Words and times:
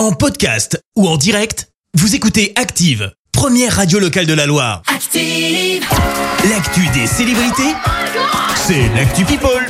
En 0.00 0.12
podcast 0.12 0.82
ou 0.96 1.06
en 1.06 1.18
direct, 1.18 1.68
vous 1.92 2.14
écoutez 2.14 2.54
Active, 2.56 3.12
première 3.32 3.76
radio 3.76 3.98
locale 3.98 4.24
de 4.24 4.32
la 4.32 4.46
Loire. 4.46 4.80
Active. 4.86 5.84
L'actu 6.48 6.88
des 6.94 7.06
célébrités, 7.06 7.74
c'est 8.56 8.88
l'actu 8.96 9.26
People. 9.26 9.68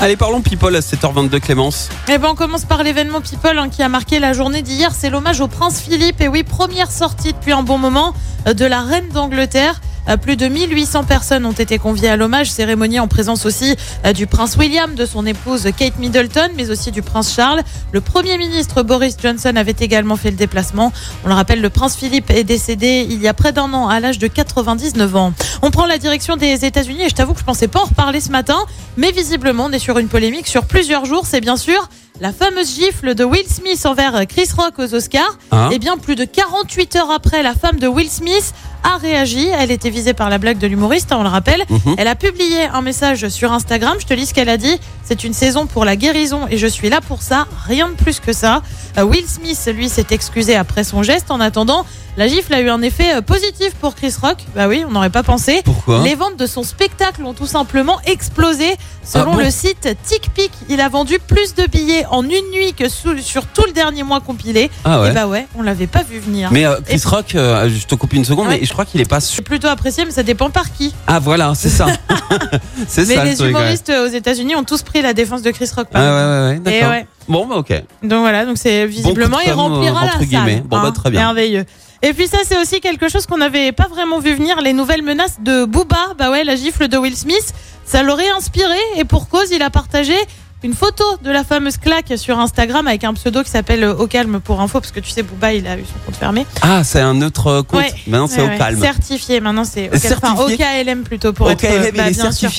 Allez, 0.00 0.16
parlons 0.16 0.40
people 0.40 0.74
à 0.74 0.80
7h22, 0.80 1.40
Clémence. 1.40 1.90
Eh 2.08 2.16
ben, 2.16 2.28
on 2.30 2.34
commence 2.34 2.64
par 2.64 2.84
l'événement 2.84 3.20
People 3.20 3.58
hein, 3.58 3.68
qui 3.68 3.82
a 3.82 3.90
marqué 3.90 4.18
la 4.18 4.32
journée 4.32 4.62
d'hier. 4.62 4.92
C'est 4.94 5.10
l'hommage 5.10 5.42
au 5.42 5.46
prince 5.46 5.82
Philippe. 5.82 6.22
Et 6.22 6.28
oui, 6.28 6.42
première 6.42 6.90
sortie 6.90 7.34
depuis 7.34 7.52
un 7.52 7.62
bon 7.62 7.76
moment 7.76 8.14
euh, 8.46 8.54
de 8.54 8.64
la 8.64 8.80
reine 8.80 9.10
d'Angleterre. 9.10 9.82
Plus 10.22 10.36
de 10.36 10.46
1800 10.46 11.04
personnes 11.04 11.44
ont 11.46 11.52
été 11.52 11.78
conviées 11.78 12.08
à 12.08 12.16
l'hommage, 12.16 12.50
cérémonie 12.50 13.00
en 13.00 13.08
présence 13.08 13.44
aussi 13.44 13.74
euh, 14.04 14.12
du 14.12 14.26
prince 14.26 14.56
William, 14.56 14.94
de 14.94 15.04
son 15.04 15.26
épouse 15.26 15.68
Kate 15.76 15.98
Middleton, 15.98 16.50
mais 16.56 16.70
aussi 16.70 16.90
du 16.90 17.02
prince 17.02 17.34
Charles. 17.34 17.62
Le 17.92 18.00
premier 18.00 18.38
ministre 18.38 18.82
Boris 18.82 19.16
Johnson 19.20 19.54
avait 19.56 19.74
également 19.80 20.16
fait 20.16 20.30
le 20.30 20.36
déplacement. 20.36 20.92
On 21.24 21.28
le 21.28 21.34
rappelle, 21.34 21.60
le 21.60 21.70
prince 21.70 21.96
Philippe 21.96 22.30
est 22.30 22.44
décédé 22.44 23.06
il 23.08 23.20
y 23.20 23.28
a 23.28 23.34
près 23.34 23.52
d'un 23.52 23.72
an 23.72 23.88
à 23.88 24.00
l'âge 24.00 24.18
de 24.18 24.26
99 24.26 25.16
ans. 25.16 25.32
On 25.62 25.70
prend 25.70 25.86
la 25.86 25.98
direction 25.98 26.36
des 26.36 26.64
États-Unis 26.64 27.04
et 27.04 27.08
je 27.08 27.14
t'avoue 27.14 27.34
que 27.34 27.40
je 27.40 27.44
pensais 27.44 27.68
pas 27.68 27.80
en 27.80 27.84
reparler 27.86 28.20
ce 28.20 28.30
matin, 28.30 28.58
mais 28.96 29.10
visiblement 29.12 29.64
on 29.66 29.72
est 29.72 29.78
sur 29.78 29.98
une 29.98 30.08
polémique 30.08 30.46
sur 30.46 30.66
plusieurs 30.66 31.04
jours. 31.04 31.26
C'est 31.26 31.40
bien 31.40 31.56
sûr 31.56 31.88
la 32.20 32.32
fameuse 32.32 32.74
gifle 32.74 33.14
de 33.14 33.24
Will 33.24 33.46
Smith 33.46 33.84
envers 33.84 34.26
Chris 34.26 34.48
Rock 34.56 34.78
aux 34.78 34.94
Oscars. 34.94 35.38
Hein 35.52 35.68
Eh 35.72 35.78
bien, 35.78 35.98
plus 35.98 36.14
de 36.14 36.24
48 36.24 36.96
heures 36.96 37.10
après, 37.10 37.42
la 37.42 37.54
femme 37.54 37.78
de 37.78 37.86
Will 37.86 38.08
Smith 38.10 38.54
a 38.82 38.96
réagi. 38.96 39.48
Elle 39.48 39.70
était 39.70 39.90
visée 39.90 40.14
par 40.14 40.30
la 40.30 40.38
blague 40.38 40.58
de 40.58 40.66
l'humoriste, 40.66 41.12
hein, 41.12 41.16
on 41.20 41.22
le 41.22 41.28
rappelle. 41.28 41.62
Mhm. 41.68 41.96
Elle 41.98 42.08
a 42.08 42.14
publié 42.14 42.64
un 42.72 42.80
message 42.82 43.28
sur 43.28 43.52
Instagram. 43.52 43.96
Je 44.00 44.06
te 44.06 44.14
lis 44.14 44.26
ce 44.26 44.34
qu'elle 44.34 44.48
a 44.48 44.56
dit. 44.56 44.78
C'est 45.04 45.24
une 45.24 45.34
saison 45.34 45.66
pour 45.66 45.84
la 45.84 45.96
guérison 45.96 46.46
et 46.50 46.56
je 46.56 46.66
suis 46.66 46.88
là 46.88 47.00
pour 47.00 47.20
ça. 47.22 47.46
Rien 47.66 47.88
de 47.88 47.94
plus 47.94 48.20
que 48.20 48.32
ça. 48.32 48.62
Euh, 48.98 49.02
Will 49.02 49.26
Smith, 49.26 49.68
lui, 49.74 49.88
s'est 49.88 50.06
excusé 50.10 50.56
après 50.56 50.84
son 50.84 51.02
geste. 51.02 51.30
En 51.30 51.40
attendant, 51.40 51.84
la 52.16 52.28
gifle 52.28 52.54
a 52.54 52.60
eu 52.60 52.70
un 52.70 52.80
effet 52.80 53.16
euh, 53.16 53.20
positif 53.20 53.74
pour 53.74 53.94
Chris 53.94 54.14
Rock. 54.22 54.38
Bah 54.54 54.68
oui, 54.68 54.84
on 54.88 54.92
n'aurait 54.92 55.10
pas 55.10 55.22
pensé. 55.22 55.60
Pourquoi 55.64 56.02
Les 56.02 56.14
ventes 56.14 56.36
de 56.38 56.46
son 56.46 56.62
spectacle 56.62 57.22
ont 57.24 57.34
tout 57.34 57.46
simplement 57.46 57.98
explosé. 58.06 58.74
Selon 59.04 59.32
Ah 59.32 59.36
bon 59.36 59.42
le 59.42 59.50
site 59.50 59.88
TickPick, 60.04 60.50
il 60.68 60.80
a 60.80 60.88
vendu 60.88 61.18
plus 61.18 61.54
de 61.54 61.66
billets 61.66 62.05
en 62.10 62.22
une 62.24 62.50
nuit 62.52 62.72
que 62.74 62.88
sous- 62.88 63.18
sur 63.18 63.46
tout 63.46 63.64
le 63.66 63.72
dernier 63.72 64.02
mois 64.02 64.20
compilé. 64.20 64.70
Ah 64.84 65.00
ouais. 65.00 65.10
Et 65.10 65.12
bah 65.12 65.26
ouais, 65.26 65.46
on 65.56 65.62
l'avait 65.62 65.86
pas 65.86 66.02
vu 66.02 66.18
venir. 66.18 66.50
Mais 66.52 66.64
euh, 66.66 66.76
Chris 66.84 67.00
Et- 67.04 67.08
Rock, 67.08 67.34
euh, 67.34 67.68
je 67.68 67.86
te 67.86 67.94
coupe 67.94 68.12
une 68.12 68.24
seconde, 68.24 68.48
Ouais. 68.48 68.58
mais 68.60 68.66
je 68.66 68.72
crois 68.72 68.84
qu'il 68.84 69.00
est 69.00 69.08
pas 69.08 69.20
sûr. 69.20 69.36
C'est 69.36 69.42
plutôt 69.42 69.68
apprécié, 69.68 70.04
mais 70.04 70.10
ça 70.10 70.22
dépend 70.22 70.50
par 70.50 70.72
qui. 70.72 70.94
Ah 71.06 71.18
voilà, 71.18 71.52
c'est 71.54 71.68
ça. 71.68 71.86
c'est 72.88 73.06
Mais 73.08 73.14
ça 73.14 73.24
le 73.24 73.30
les 73.30 73.36
truc. 73.36 73.50
humoristes 73.50 73.90
euh, 73.90 74.06
aux 74.08 74.12
États-Unis 74.12 74.56
ont 74.56 74.64
tous 74.64 74.82
pris 74.82 75.02
la 75.02 75.12
défense 75.12 75.42
de 75.42 75.50
Chris 75.50 75.70
Rock. 75.74 75.88
Ah 75.94 76.00
ouais, 76.00 76.50
ouais, 76.54 76.58
d'accord. 76.60 76.92
Bon, 77.28 77.46
bah 77.46 77.56
ok. 77.56 77.72
Donc 78.02 78.20
voilà, 78.20 78.44
donc 78.46 78.56
c'est 78.58 78.86
visiblement 78.86 79.40
il 79.40 79.50
remplira 79.52 80.04
la 80.06 80.12
entre 80.14 80.24
guillemets. 80.24 80.52
salle. 80.54 80.62
hein. 80.62 80.66
Bon, 80.68 80.80
bah, 80.80 80.92
très 80.94 81.10
bien. 81.10 81.20
Merveilleux. 81.20 81.64
Et 82.02 82.12
puis 82.12 82.28
ça, 82.28 82.38
c'est 82.46 82.58
aussi 82.60 82.80
quelque 82.80 83.08
chose 83.08 83.26
qu'on 83.26 83.38
n'avait 83.38 83.72
pas 83.72 83.88
vraiment 83.88 84.20
vu 84.20 84.34
venir, 84.34 84.60
les 84.60 84.72
nouvelles 84.72 85.02
menaces 85.02 85.38
de 85.40 85.64
Booba. 85.64 85.96
Bah 86.18 86.30
ouais, 86.30 86.44
la 86.44 86.54
gifle 86.54 86.88
de 86.88 86.96
Will 86.98 87.16
Smith, 87.16 87.52
ça 87.84 88.02
l'aurait 88.02 88.28
inspiré 88.36 88.76
et 88.96 89.04
pour 89.04 89.28
cause, 89.28 89.50
il 89.50 89.62
a 89.62 89.70
partagé 89.70 90.14
une 90.62 90.74
photo 90.74 91.04
de 91.22 91.30
la 91.30 91.44
fameuse 91.44 91.76
claque 91.76 92.12
sur 92.16 92.38
Instagram 92.38 92.86
avec 92.88 93.04
un 93.04 93.14
pseudo 93.14 93.42
qui 93.42 93.50
s'appelle 93.50 93.84
euh, 93.84 93.94
Au 93.94 94.06
calme 94.06 94.40
pour 94.40 94.60
info, 94.60 94.80
parce 94.80 94.90
que 94.90 95.00
tu 95.00 95.10
sais, 95.10 95.22
Booba, 95.22 95.52
il 95.52 95.66
a 95.66 95.76
eu 95.76 95.84
son 95.84 95.98
compte 96.04 96.16
fermé. 96.16 96.46
Ah, 96.62 96.82
c'est 96.82 97.00
un 97.00 97.20
autre 97.22 97.46
euh, 97.48 97.62
compte. 97.62 97.80
Ouais. 97.80 97.94
Maintenant, 98.06 98.26
c'est 98.26 98.40
Ouais, 98.40 98.46
au 98.46 98.50
ouais. 98.50 98.58
calme. 98.58 98.80
Certifié, 98.80 99.40
maintenant 99.40 99.64
c'est 99.64 99.88
au 99.88 99.98
calme. 99.98 100.14
Enfin, 100.22 100.36
Certifié 100.48 100.66
OKLM 100.84 101.02
plutôt 101.04 101.32
pour 101.32 101.46
Ok, 101.46 101.62
être. 101.62 101.64
euh, 101.64 101.90
il 101.92 101.96
bah, 101.96 102.08
est 102.08 102.12
bien 102.12 102.32
sûr. 102.32 102.50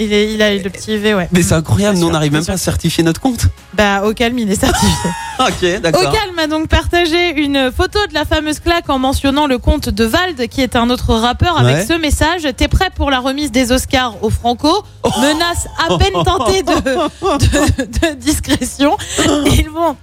Il, 0.00 0.12
est, 0.12 0.32
il 0.32 0.40
a 0.40 0.54
eu 0.54 0.62
le 0.62 0.70
petit 0.70 0.96
V, 0.96 1.14
ouais. 1.14 1.28
Mais 1.32 1.42
c'est 1.42 1.54
incroyable, 1.54 1.98
nous 1.98 2.06
on 2.06 2.10
n'arrive 2.12 2.32
même 2.32 2.44
pas 2.44 2.54
à 2.54 2.56
certifier 2.56 3.04
notre 3.04 3.20
compte. 3.20 3.46
Bah, 3.74 4.02
au 4.04 4.14
calme, 4.14 4.38
il 4.38 4.50
est 4.50 4.58
certifié. 4.58 4.88
ok, 5.40 5.80
d'accord. 5.82 6.00
Au 6.02 6.04
calme 6.10 6.38
a 6.38 6.46
donc 6.46 6.68
partagé 6.68 7.38
une 7.42 7.70
photo 7.70 7.98
de 8.08 8.14
la 8.14 8.24
fameuse 8.24 8.60
claque 8.60 8.88
en 8.88 8.98
mentionnant 8.98 9.46
le 9.46 9.58
compte 9.58 9.90
de 9.90 10.04
Vald, 10.04 10.48
qui 10.48 10.62
est 10.62 10.74
un 10.76 10.88
autre 10.90 11.14
rappeur, 11.14 11.58
avec 11.58 11.76
Ouais. 11.76 11.86
ce 11.86 11.92
message 11.94 12.48
T'es 12.56 12.68
prêt 12.68 12.88
pour 12.94 13.10
la 13.10 13.20
remise 13.20 13.50
des 13.52 13.72
Oscars 13.72 14.14
au 14.22 14.30
Franco? 14.30 14.84
Menace 15.20 15.66
à 15.86 15.98
peine 15.98 16.14
tentée 16.24 16.62
de, 16.62 16.72
de, 16.72 18.08
de 18.08 18.14
discrétion. 18.14 18.96
Ils 19.46 19.68
vont 19.70 19.96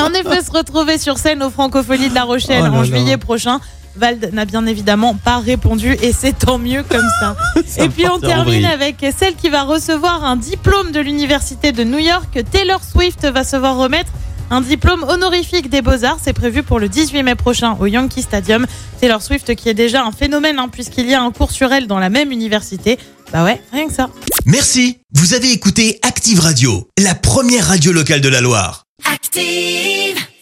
en 0.00 0.10
effet 0.14 0.42
se 0.44 0.50
retrouver 0.50 0.98
sur 0.98 1.18
scène 1.18 1.42
au 1.42 1.50
Francophonie 1.50 2.08
de 2.08 2.14
La 2.14 2.24
Rochelle 2.24 2.62
Oh 2.62 2.66
là 2.66 2.72
en 2.72 2.78
là. 2.78 2.84
juillet 2.84 3.16
prochain. 3.18 3.60
Vald 3.96 4.30
n'a 4.32 4.44
bien 4.44 4.66
évidemment 4.66 5.14
pas 5.14 5.38
répondu 5.38 5.96
et 6.02 6.12
c'est 6.12 6.38
tant 6.38 6.58
mieux 6.58 6.82
comme 6.82 7.08
ça. 7.20 7.36
Et 7.78 7.88
puis 7.88 8.06
on 8.08 8.18
termine 8.18 8.64
avec 8.64 9.04
celle 9.16 9.34
qui 9.34 9.48
va 9.48 9.62
recevoir 9.62 10.24
un 10.24 10.36
diplôme 10.36 10.92
de 10.92 11.00
l'université 11.00 11.72
de 11.72 11.84
New 11.84 11.98
York. 11.98 12.38
Taylor 12.50 12.80
Swift 12.82 13.24
va 13.26 13.44
se 13.44 13.56
voir 13.56 13.76
remettre 13.76 14.10
un 14.50 14.60
diplôme 14.60 15.02
honorifique 15.04 15.70
des 15.70 15.82
beaux-arts. 15.82 16.18
C'est 16.22 16.32
prévu 16.32 16.62
pour 16.62 16.78
le 16.78 16.88
18 16.88 17.22
mai 17.22 17.34
prochain 17.34 17.76
au 17.80 17.86
Yankee 17.86 18.22
Stadium. 18.22 18.66
Taylor 19.00 19.22
Swift 19.22 19.54
qui 19.54 19.68
est 19.68 19.74
déjà 19.74 20.04
un 20.04 20.12
phénomène 20.12 20.58
hein, 20.58 20.68
puisqu'il 20.68 21.08
y 21.08 21.14
a 21.14 21.22
un 21.22 21.30
cours 21.30 21.50
sur 21.50 21.72
elle 21.72 21.86
dans 21.86 21.98
la 21.98 22.10
même 22.10 22.32
université. 22.32 22.98
Bah 23.32 23.44
ouais, 23.44 23.60
rien 23.72 23.86
que 23.86 23.94
ça. 23.94 24.10
Merci, 24.44 24.98
vous 25.12 25.34
avez 25.34 25.52
écouté 25.52 25.98
Active 26.02 26.40
Radio, 26.40 26.88
la 26.98 27.14
première 27.14 27.68
radio 27.68 27.92
locale 27.92 28.20
de 28.20 28.28
la 28.28 28.40
Loire. 28.40 28.84
Active. 29.10 30.22